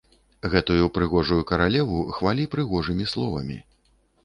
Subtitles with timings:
[0.53, 3.63] Гэту прыгожую каралеву хвалі прыгожымі словамі.